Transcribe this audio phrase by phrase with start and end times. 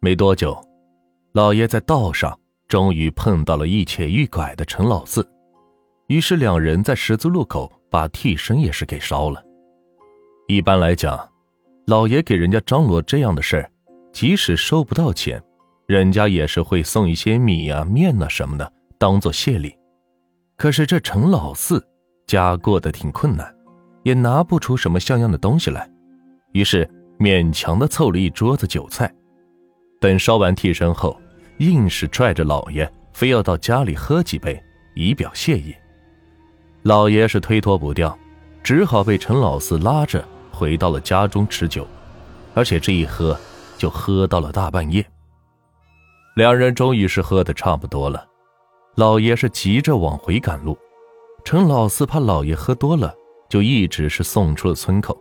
[0.00, 0.56] 没多久，
[1.32, 5.28] 老爷在道上终于碰到了一瘸一拐的陈老四，
[6.06, 9.42] 于是两人在十字路口把替身也是给烧了。
[10.46, 11.28] 一般来讲，
[11.88, 13.70] 老爷给人家张罗这样的事儿，
[14.12, 15.42] 即使收不到钱，
[15.86, 19.74] 人家也是会送一些米啊、面啊什么的当做谢礼。
[20.56, 21.84] 可是这陈老四
[22.24, 23.52] 家过得挺困难，
[24.04, 25.90] 也拿不出什么像样的东西来，
[26.52, 26.88] 于是
[27.18, 29.12] 勉强的凑了一桌子酒菜。
[30.00, 31.20] 等烧完替身后，
[31.58, 34.62] 硬是拽着老爷非要到家里喝几杯，
[34.94, 35.74] 以表谢意。
[36.82, 38.16] 老爷是推脱不掉，
[38.62, 41.86] 只好被陈老四拉着回到了家中吃酒，
[42.54, 43.38] 而且这一喝
[43.76, 45.04] 就喝到了大半夜。
[46.36, 48.24] 两人终于是喝的差不多了，
[48.94, 50.78] 老爷是急着往回赶路，
[51.44, 53.12] 陈老四怕老爷喝多了，
[53.48, 55.20] 就一直是送出了村口。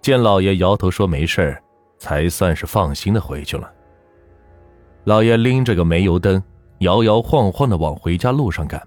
[0.00, 1.60] 见老爷摇头说没事
[1.98, 3.70] 才算是放心的回去了。
[5.08, 6.42] 老爷拎着个煤油灯，
[6.80, 8.86] 摇摇晃晃的往回家路上赶。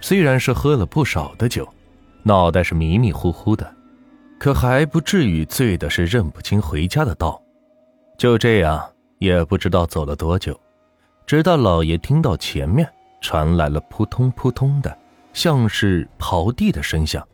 [0.00, 1.68] 虽然是喝了不少的酒，
[2.22, 3.68] 脑袋是迷迷糊糊的，
[4.38, 7.42] 可还不至于醉的是认不清回家的道。
[8.16, 8.80] 就这样，
[9.18, 10.56] 也不知道走了多久，
[11.26, 12.88] 直到老爷听到前面
[13.20, 14.96] 传来了扑通扑通的，
[15.32, 17.26] 像是刨地的声响。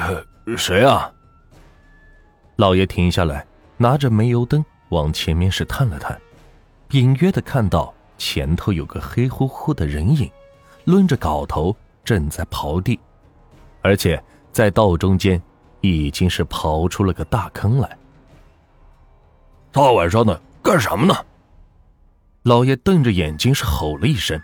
[0.00, 1.08] 呃，谁啊？
[2.56, 6.20] 老爷停下来，拿着煤油灯往前面是探了探。
[6.94, 10.30] 隐约的看到前头有个黑乎乎的人影，
[10.84, 13.00] 抡着镐头正在刨地，
[13.82, 15.42] 而且在道中间
[15.80, 17.98] 已经是刨出了个大坑来。
[19.72, 21.16] 大晚上的干什么呢？
[22.44, 24.40] 老爷瞪着眼睛是吼了一声，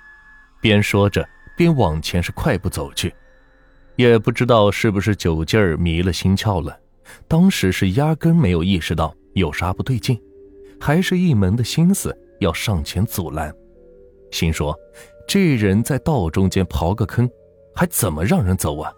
[0.61, 1.25] 边说着
[1.57, 3.14] 边往前是快步走去。
[3.95, 6.77] 也不知道是不是酒劲儿迷了心窍了，
[7.29, 10.20] 当时是压根没有意识到有啥不对劲，
[10.81, 12.17] 还是一门的心思。
[12.41, 13.55] 要上前阻拦，
[14.31, 14.75] 心说
[15.28, 17.28] ：“这人在道中间刨个坑，
[17.75, 18.91] 还怎么让人走啊？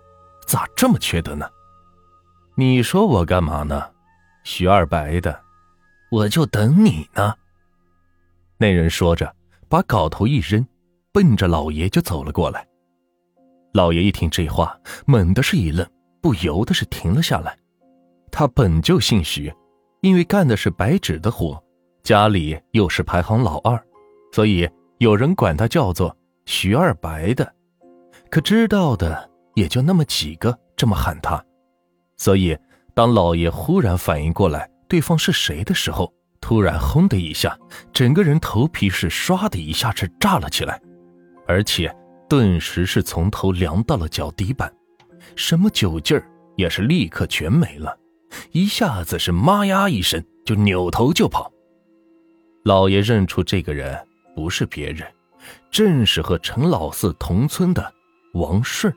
[0.46, 1.44] 咋这么缺德呢？”
[2.54, 3.90] 你说我干嘛呢？
[4.44, 5.40] 徐二白的，
[6.12, 7.34] 我就等你呢。
[8.58, 9.34] 那人说着，
[9.68, 10.64] 把镐头一扔，
[11.12, 12.64] 奔着老爷就走了过来。
[13.72, 15.84] 老爷一听这话，猛的是一愣，
[16.20, 17.58] 不由得是停了下来。
[18.30, 19.52] 他本就姓徐，
[20.02, 21.60] 因为干的是白纸的活。
[22.02, 23.80] 家里又是排行老二，
[24.32, 24.68] 所以
[24.98, 27.54] 有人管他叫做徐二白的，
[28.28, 31.42] 可知道的也就那么几个这么喊他。
[32.16, 32.58] 所以
[32.92, 37.56] 当老爷忽然反应过来对方是谁的时候，突然轰的一下，
[37.92, 40.80] 整个人头皮是唰的一下是炸了起来，
[41.46, 41.94] 而且
[42.28, 44.72] 顿时是从头凉到了脚底板，
[45.36, 47.96] 什么酒劲儿也是立刻全没了，
[48.50, 51.51] 一下子是妈呀一声就扭头就跑。
[52.64, 54.06] 老爷认出这个人
[54.36, 55.06] 不是别人，
[55.70, 57.92] 正是和陈老四同村的
[58.34, 58.92] 王顺。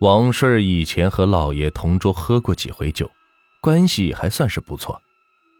[0.00, 3.10] 王顺以前和老爷同桌喝过几回酒，
[3.60, 5.00] 关系还算是不错，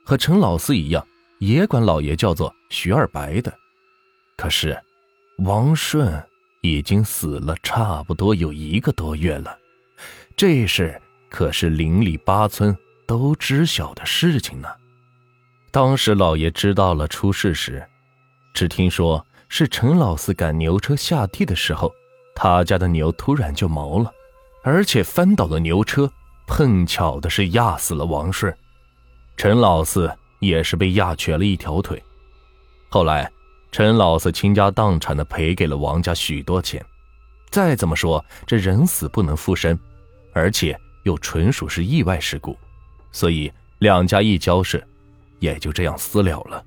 [0.05, 1.05] 和陈老四一样，
[1.41, 3.53] 也管老爷叫做徐二白的。
[4.37, 4.81] 可是，
[5.39, 6.25] 王顺
[6.63, 9.59] 已经死了差不多有一个多月了，
[10.37, 12.75] 这事可是邻里八村
[13.07, 14.69] 都知晓的事情呢。
[15.73, 17.87] 当时老爷知道了出事时，
[18.53, 21.93] 只听说是陈老四赶牛车下地的时候，
[22.35, 24.13] 他家的牛突然就毛了，
[24.65, 26.11] 而且翻倒了牛车，
[26.47, 28.53] 碰巧的是压死了王顺。
[29.37, 32.03] 陈老四也是被压瘸了一条腿。
[32.89, 33.31] 后来，
[33.71, 36.85] 陈老四倾家荡产的赔给了王家许多钱。
[37.49, 39.79] 再怎么说，这人死不能复生，
[40.33, 42.59] 而且又纯属是意外事故，
[43.13, 44.83] 所以两家一交涉。
[45.41, 46.65] 也就这样私了了。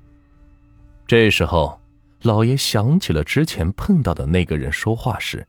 [1.06, 1.80] 这时候，
[2.22, 5.46] 老爷想起了之前碰到的那个人说话时，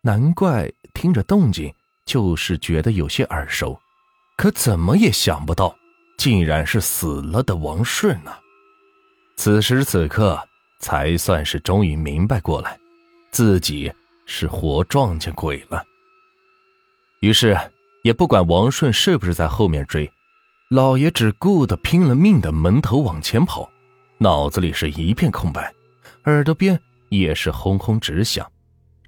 [0.00, 1.72] 难怪听着动静
[2.06, 3.78] 就是觉得有些耳熟，
[4.36, 5.76] 可怎么也想不到，
[6.16, 8.32] 竟然是死了的王顺呢。
[9.36, 10.38] 此时此刻，
[10.80, 12.78] 才算是终于明白过来，
[13.30, 13.92] 自己
[14.26, 15.84] 是活撞见鬼了。
[17.20, 17.58] 于是，
[18.02, 20.10] 也不管王顺是不是在后面追。
[20.70, 23.66] 老爷只顾得拼了命的闷头往前跑，
[24.18, 25.72] 脑子里是一片空白，
[26.24, 26.78] 耳朵边
[27.08, 28.46] 也是轰轰直响，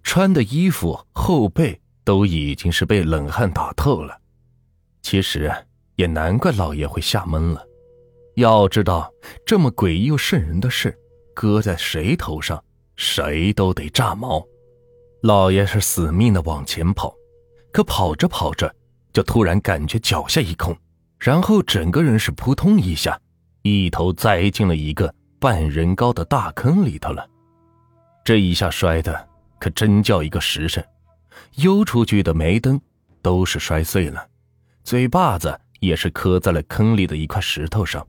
[0.02, 4.18] 穿的衣服后背都已经是被冷汗打透了。
[5.02, 5.52] 其实
[5.96, 7.62] 也难怪老爷会吓懵了，
[8.36, 9.12] 要知道
[9.44, 10.98] 这么诡异又瘆人的事，
[11.34, 12.64] 搁在谁头上，
[12.96, 14.42] 谁都得炸毛。
[15.20, 17.14] 老爷是死命的往前跑，
[17.70, 18.74] 可跑着跑着，
[19.12, 20.74] 就突然感觉脚下一空。
[21.20, 23.20] 然后整个人是扑通一下，
[23.60, 27.28] 一头栽进了一个半人高的大坑里头了。
[28.24, 29.28] 这一下摔的
[29.58, 30.82] 可真叫一个实诚，
[31.56, 32.80] 悠出去的煤灯
[33.20, 34.26] 都是摔碎了，
[34.82, 38.06] 嘴巴子也是磕在了坑里的一块石头上，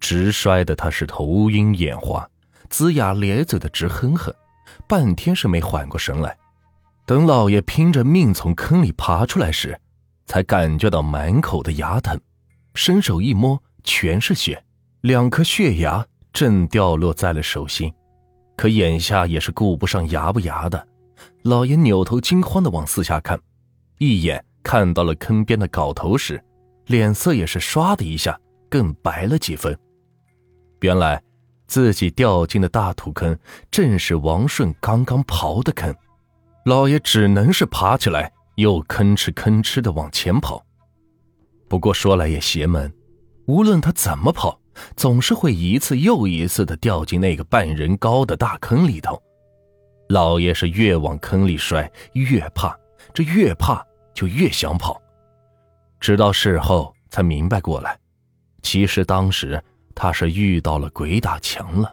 [0.00, 2.26] 直摔的他是头晕眼花，
[2.70, 4.34] 龇牙咧嘴的直哼哼，
[4.88, 6.34] 半天是没缓过神来。
[7.04, 9.78] 等老爷拼着命从坑里爬出来时，
[10.24, 12.18] 才感觉到满口的牙疼，
[12.76, 14.62] 伸手一摸，全是血，
[15.00, 17.92] 两颗血牙正掉落在了手心。
[18.54, 20.86] 可眼下也是顾不上牙不牙的，
[21.42, 23.40] 老爷扭头惊慌的往四下看，
[23.98, 26.42] 一眼看到了坑边的镐头时，
[26.86, 28.38] 脸色也是唰的一下
[28.68, 29.76] 更白了几分。
[30.80, 31.22] 原来
[31.66, 33.36] 自己掉进的大土坑
[33.70, 35.94] 正是王顺刚刚刨的坑。
[36.64, 40.64] 老爷只能是爬起来，又吭哧吭哧的往前跑。
[41.68, 42.92] 不过说来也邪门，
[43.46, 44.60] 无论他怎么跑，
[44.96, 49.20] 总是会一次又一次的掉进那个半人高的大坑里头。
[50.08, 52.78] 老爷是越往坑里摔越怕，
[53.12, 53.84] 这越怕
[54.14, 55.00] 就越想跑。
[55.98, 57.98] 直到事后才明白过来，
[58.62, 59.60] 其实当时
[59.94, 61.92] 他是遇到了鬼打墙了。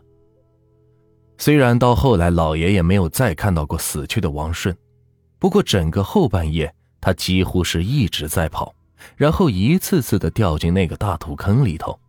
[1.39, 4.75] 虽然到后来老爷也没有再看到过死去的王顺，
[5.39, 6.71] 不过整个后半夜
[7.01, 8.73] 他几乎是一直在跑，
[9.15, 11.99] 然后一次次的掉进那个大土坑里头，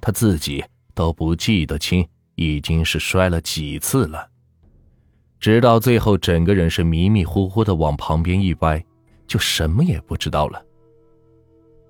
[0.00, 4.28] 他自己都不记得清已经是摔了几次了。
[5.40, 8.84] 直到最后整个人是迷迷糊糊的往旁边一歪，
[9.26, 10.64] 就什么也不知道了。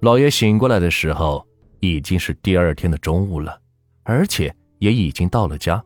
[0.01, 1.47] 老爷醒过来的时候
[1.81, 3.61] 已经是第二天的中午了，
[4.05, 5.83] 而且也已经到了家。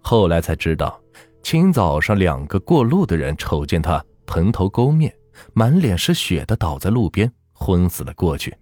[0.00, 1.00] 后来才知道，
[1.42, 5.14] 清早上两个过路的人瞅见他蓬头垢面、
[5.52, 8.56] 满脸是血的倒在路边，昏死了过去，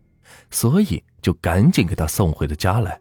[0.50, 3.00] 所以就赶紧给他送回了家来。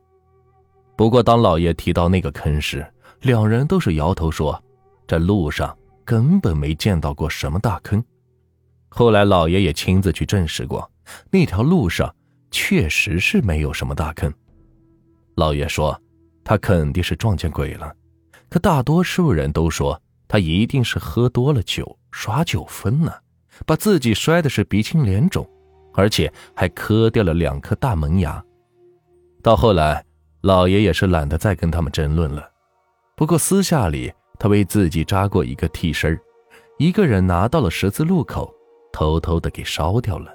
[0.95, 2.85] 不过，当老爷提到那个坑时，
[3.21, 4.63] 两人都是摇头说，
[5.07, 8.03] 这路上根本没见到过什么大坑。
[8.89, 10.89] 后来，老爷也亲自去证实过，
[11.29, 12.13] 那条路上
[12.51, 14.31] 确实是没有什么大坑。
[15.35, 15.99] 老爷说，
[16.43, 17.93] 他肯定是撞见鬼了。
[18.49, 23.11] 可大多数人都说他一定是喝多了酒耍酒疯呢，
[23.65, 25.47] 把自己摔的是鼻青脸肿，
[25.97, 28.41] 而且还磕掉了两颗大门牙。
[29.41, 30.05] 到后来，
[30.41, 32.47] 老爷也是懒得再跟他们争论了。
[33.15, 36.17] 不过私下里，他为自己扎过一个替身
[36.77, 38.53] 一个人拿到了十字路口，
[38.93, 40.31] 偷偷的给烧掉了。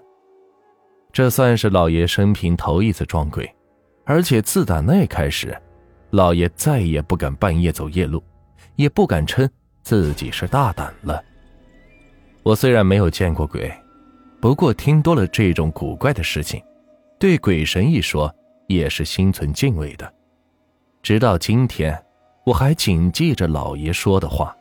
[1.12, 3.48] 这算是老爷生平头一次撞鬼，
[4.04, 5.56] 而且自打那开始。
[6.10, 8.22] 老爷再也不敢半夜走夜路，
[8.74, 9.48] 也不敢称
[9.82, 11.22] 自己是大胆了。
[12.42, 13.72] 我虽然没有见过鬼，
[14.42, 16.60] 不过听多了这种古怪的事情，
[17.16, 18.34] 对鬼神一说
[18.66, 20.12] 也是心存敬畏的。
[21.00, 21.96] 直到今天，
[22.44, 24.52] 我还谨记着老爷说的话：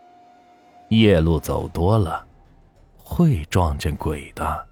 [0.89, 2.23] 夜路走多了，
[2.95, 4.67] 会撞见鬼的。